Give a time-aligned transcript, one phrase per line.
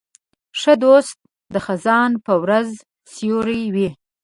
[0.59, 1.17] ښه دوست
[1.53, 2.69] د خزان په ورځ
[3.13, 3.89] سیوری وي.